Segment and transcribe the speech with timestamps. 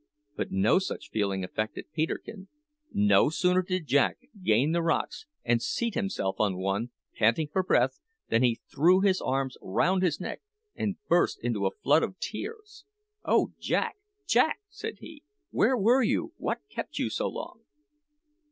[0.35, 2.47] But no such feeling affected Peterkin.
[2.91, 7.99] No sooner did Jack gain the rocks and seat himself on one, panting for breath,
[8.27, 10.41] than he threw his arms round his neck
[10.75, 12.83] and burst into a flood of tears.
[13.25, 13.97] "Oh Jack!
[14.27, 16.33] Jack!" said he, "where were you?
[16.37, 17.59] What kept you so long?"